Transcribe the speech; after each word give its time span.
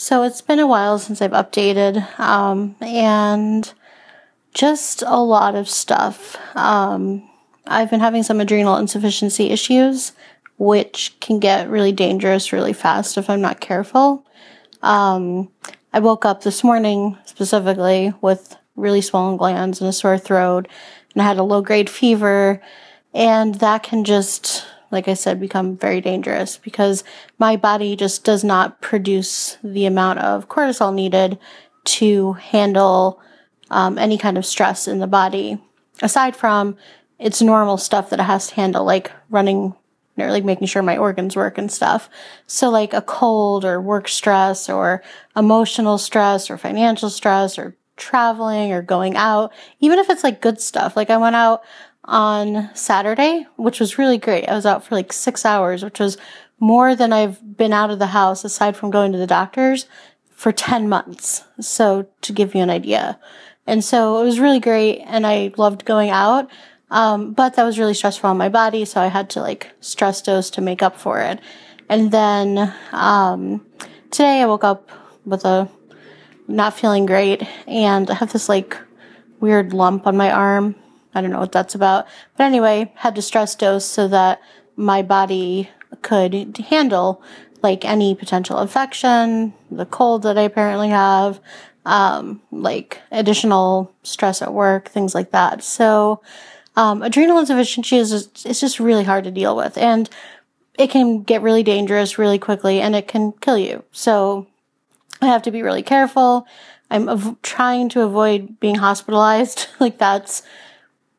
So 0.00 0.22
it's 0.22 0.40
been 0.40 0.58
a 0.58 0.66
while 0.66 0.98
since 0.98 1.20
I've 1.20 1.32
updated, 1.32 2.18
um, 2.18 2.74
and 2.80 3.70
just 4.54 5.02
a 5.06 5.22
lot 5.22 5.54
of 5.54 5.68
stuff. 5.68 6.38
Um, 6.56 7.28
I've 7.66 7.90
been 7.90 8.00
having 8.00 8.22
some 8.22 8.40
adrenal 8.40 8.78
insufficiency 8.78 9.50
issues, 9.50 10.12
which 10.56 11.14
can 11.20 11.38
get 11.38 11.68
really 11.68 11.92
dangerous 11.92 12.50
really 12.50 12.72
fast 12.72 13.18
if 13.18 13.28
I'm 13.28 13.42
not 13.42 13.60
careful. 13.60 14.24
Um, 14.80 15.50
I 15.92 16.00
woke 16.00 16.24
up 16.24 16.44
this 16.44 16.64
morning 16.64 17.18
specifically 17.26 18.14
with 18.22 18.56
really 18.76 19.02
swollen 19.02 19.36
glands 19.36 19.82
and 19.82 19.90
a 19.90 19.92
sore 19.92 20.16
throat, 20.16 20.66
and 21.12 21.20
I 21.20 21.26
had 21.26 21.36
a 21.36 21.42
low 21.42 21.60
grade 21.60 21.90
fever, 21.90 22.62
and 23.12 23.56
that 23.56 23.82
can 23.82 24.04
just 24.04 24.64
like 24.90 25.08
I 25.08 25.14
said, 25.14 25.40
become 25.40 25.76
very 25.76 26.00
dangerous 26.00 26.56
because 26.56 27.04
my 27.38 27.56
body 27.56 27.96
just 27.96 28.24
does 28.24 28.42
not 28.42 28.80
produce 28.80 29.56
the 29.62 29.86
amount 29.86 30.18
of 30.20 30.48
cortisol 30.48 30.94
needed 30.94 31.38
to 31.84 32.34
handle 32.34 33.20
um, 33.70 33.98
any 33.98 34.18
kind 34.18 34.36
of 34.36 34.44
stress 34.44 34.88
in 34.88 34.98
the 34.98 35.06
body, 35.06 35.62
aside 36.02 36.34
from 36.34 36.76
its 37.18 37.40
normal 37.40 37.76
stuff 37.76 38.10
that 38.10 38.20
it 38.20 38.24
has 38.24 38.48
to 38.48 38.54
handle, 38.54 38.84
like 38.84 39.12
running 39.28 39.74
or 40.18 40.30
like 40.30 40.44
making 40.44 40.66
sure 40.66 40.82
my 40.82 40.96
organs 40.96 41.36
work 41.36 41.56
and 41.56 41.70
stuff. 41.70 42.10
So 42.46 42.68
like 42.68 42.92
a 42.92 43.02
cold 43.02 43.64
or 43.64 43.80
work 43.80 44.08
stress 44.08 44.68
or 44.68 45.02
emotional 45.36 45.98
stress 45.98 46.50
or 46.50 46.58
financial 46.58 47.10
stress 47.10 47.58
or 47.58 47.76
traveling 47.96 48.72
or 48.72 48.82
going 48.82 49.16
out, 49.16 49.52
even 49.78 49.98
if 49.98 50.10
it's 50.10 50.24
like 50.24 50.40
good 50.40 50.60
stuff. 50.60 50.96
Like 50.96 51.10
I 51.10 51.16
went 51.16 51.36
out 51.36 51.62
on 52.10 52.68
Saturday, 52.74 53.46
which 53.56 53.78
was 53.78 53.96
really 53.96 54.18
great. 54.18 54.48
I 54.48 54.54
was 54.54 54.66
out 54.66 54.84
for 54.84 54.96
like 54.96 55.12
six 55.12 55.46
hours, 55.46 55.84
which 55.84 56.00
was 56.00 56.18
more 56.58 56.94
than 56.96 57.12
I've 57.12 57.56
been 57.56 57.72
out 57.72 57.90
of 57.90 58.00
the 58.00 58.08
house 58.08 58.44
aside 58.44 58.76
from 58.76 58.90
going 58.90 59.12
to 59.12 59.18
the 59.18 59.28
doctors 59.28 59.86
for 60.32 60.50
10 60.50 60.88
months. 60.88 61.44
So 61.60 62.08
to 62.22 62.32
give 62.32 62.54
you 62.54 62.62
an 62.62 62.68
idea. 62.68 63.18
And 63.66 63.84
so 63.84 64.20
it 64.20 64.24
was 64.24 64.40
really 64.40 64.58
great 64.58 64.98
and 65.00 65.24
I 65.26 65.52
loved 65.56 65.84
going 65.84 66.10
out. 66.10 66.50
Um, 66.90 67.32
but 67.32 67.54
that 67.54 67.62
was 67.62 67.78
really 67.78 67.94
stressful 67.94 68.28
on 68.28 68.36
my 68.36 68.48
body. 68.48 68.84
So 68.84 69.00
I 69.00 69.06
had 69.06 69.30
to 69.30 69.40
like 69.40 69.70
stress 69.80 70.20
dose 70.20 70.50
to 70.50 70.60
make 70.60 70.82
up 70.82 70.96
for 70.96 71.20
it. 71.20 71.38
And 71.88 72.10
then, 72.10 72.74
um, 72.90 73.64
today 74.10 74.42
I 74.42 74.46
woke 74.46 74.64
up 74.64 74.90
with 75.24 75.44
a 75.44 75.68
not 76.48 76.76
feeling 76.76 77.06
great 77.06 77.44
and 77.68 78.10
I 78.10 78.14
have 78.14 78.32
this 78.32 78.48
like 78.48 78.76
weird 79.38 79.72
lump 79.72 80.08
on 80.08 80.16
my 80.16 80.32
arm 80.32 80.74
I 81.14 81.20
don't 81.20 81.30
know 81.30 81.40
what 81.40 81.52
that's 81.52 81.74
about. 81.74 82.06
But 82.36 82.44
anyway, 82.44 82.92
had 82.96 83.14
to 83.16 83.22
stress 83.22 83.54
dose 83.54 83.84
so 83.84 84.08
that 84.08 84.40
my 84.76 85.02
body 85.02 85.70
could 86.02 86.56
handle 86.58 87.22
like 87.62 87.84
any 87.84 88.14
potential 88.14 88.60
infection, 88.60 89.52
the 89.70 89.86
cold 89.86 90.22
that 90.22 90.38
I 90.38 90.42
apparently 90.42 90.88
have, 90.88 91.40
um, 91.84 92.40
like 92.50 93.00
additional 93.10 93.92
stress 94.02 94.40
at 94.40 94.52
work, 94.54 94.88
things 94.88 95.14
like 95.14 95.30
that. 95.32 95.62
So, 95.62 96.22
um, 96.76 97.02
adrenal 97.02 97.38
insufficiency 97.38 97.96
is 97.96 98.10
just, 98.10 98.46
it's 98.46 98.60
just 98.60 98.80
really 98.80 99.04
hard 99.04 99.24
to 99.24 99.30
deal 99.30 99.56
with 99.56 99.76
and 99.76 100.08
it 100.78 100.88
can 100.88 101.22
get 101.22 101.42
really 101.42 101.62
dangerous 101.62 102.16
really 102.16 102.38
quickly 102.38 102.80
and 102.80 102.94
it 102.94 103.08
can 103.08 103.32
kill 103.32 103.58
you. 103.58 103.84
So 103.92 104.46
I 105.20 105.26
have 105.26 105.42
to 105.42 105.50
be 105.50 105.62
really 105.62 105.82
careful. 105.82 106.46
I'm 106.90 107.08
av- 107.08 107.42
trying 107.42 107.88
to 107.90 108.02
avoid 108.02 108.58
being 108.60 108.76
hospitalized. 108.76 109.66
like 109.80 109.98
that's, 109.98 110.42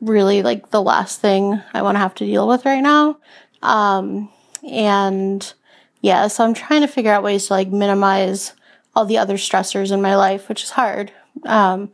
really 0.00 0.42
like 0.42 0.70
the 0.70 0.82
last 0.82 1.20
thing 1.20 1.60
I 1.74 1.82
want 1.82 1.96
to 1.96 2.00
have 2.00 2.14
to 2.16 2.26
deal 2.26 2.48
with 2.48 2.64
right 2.64 2.82
now. 2.82 3.18
Um, 3.62 4.30
and 4.68 5.52
yeah, 6.00 6.28
so 6.28 6.44
I'm 6.44 6.54
trying 6.54 6.80
to 6.80 6.88
figure 6.88 7.12
out 7.12 7.22
ways 7.22 7.48
to 7.48 7.54
like 7.54 7.68
minimize 7.68 8.54
all 8.94 9.04
the 9.04 9.18
other 9.18 9.36
stressors 9.36 9.92
in 9.92 10.02
my 10.02 10.16
life, 10.16 10.48
which 10.48 10.64
is 10.64 10.70
hard. 10.70 11.12
Um, 11.44 11.90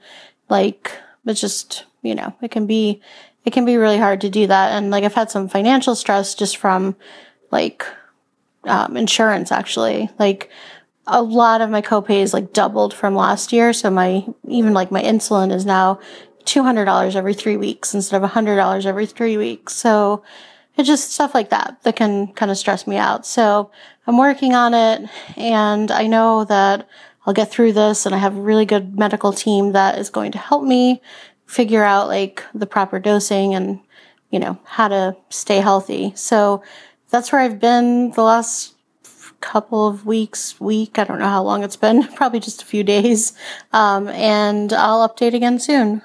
like 0.48 0.92
it's 1.26 1.40
just, 1.40 1.84
you 2.02 2.14
know, 2.14 2.34
it 2.40 2.50
can 2.50 2.66
be, 2.66 3.00
it 3.44 3.52
can 3.52 3.64
be 3.64 3.76
really 3.76 3.98
hard 3.98 4.20
to 4.22 4.30
do 4.30 4.46
that. 4.46 4.72
And 4.72 4.91
like 4.91 5.04
I've 5.04 5.14
had 5.14 5.31
some 5.31 5.48
financial 5.48 5.94
stress 5.94 6.34
just 6.34 6.56
from 6.56 6.97
like, 7.50 7.84
um, 8.64 8.97
insurance 8.97 9.52
actually. 9.52 10.08
Like 10.19 10.50
a 11.06 11.22
lot 11.22 11.60
of 11.60 11.70
my 11.70 11.82
copays 11.82 12.32
like 12.32 12.52
doubled 12.52 12.94
from 12.94 13.14
last 13.14 13.52
year. 13.52 13.72
So 13.72 13.91
my, 13.91 14.25
even 14.48 14.72
like 14.72 14.91
my 14.91 15.02
insulin 15.02 15.52
is 15.52 15.66
now 15.66 16.00
$200 16.46 17.14
every 17.14 17.34
three 17.34 17.56
weeks 17.56 17.94
instead 17.94 18.22
of 18.22 18.30
$100 18.30 18.86
every 18.86 19.06
three 19.06 19.36
weeks. 19.36 19.74
So 19.74 20.22
it's 20.76 20.88
just 20.88 21.12
stuff 21.12 21.34
like 21.34 21.50
that 21.50 21.78
that 21.82 21.96
can 21.96 22.28
kind 22.28 22.50
of 22.50 22.58
stress 22.58 22.86
me 22.86 22.96
out. 22.96 23.26
So 23.26 23.70
I'm 24.06 24.18
working 24.18 24.54
on 24.54 24.74
it 24.74 25.08
and 25.36 25.90
I 25.90 26.06
know 26.06 26.44
that 26.44 26.88
I'll 27.24 27.34
get 27.34 27.50
through 27.50 27.72
this 27.72 28.06
and 28.06 28.14
I 28.14 28.18
have 28.18 28.36
a 28.36 28.40
really 28.40 28.66
good 28.66 28.98
medical 28.98 29.32
team 29.32 29.72
that 29.72 29.98
is 29.98 30.10
going 30.10 30.32
to 30.32 30.38
help 30.38 30.62
me 30.62 31.02
figure 31.46 31.82
out 31.82 32.08
like 32.08 32.44
the 32.54 32.66
proper 32.66 32.98
dosing 32.98 33.54
and, 33.54 33.80
you 34.30 34.38
know, 34.38 34.58
how 34.64 34.88
to 34.88 35.16
stay 35.30 35.58
healthy. 35.58 36.12
So 36.14 36.62
that's 37.10 37.32
where 37.32 37.40
I've 37.40 37.58
been 37.58 38.12
the 38.12 38.22
last 38.22 38.74
couple 39.40 39.86
of 39.86 40.06
weeks, 40.06 40.60
week. 40.60 40.98
I 40.98 41.04
don't 41.04 41.18
know 41.18 41.28
how 41.28 41.42
long 41.42 41.62
it's 41.62 41.76
been, 41.76 42.06
probably 42.14 42.40
just 42.40 42.62
a 42.62 42.66
few 42.66 42.84
days. 42.84 43.32
Um, 43.72 44.08
and 44.08 44.72
I'll 44.72 45.08
update 45.08 45.34
again 45.34 45.58
soon. 45.58 46.02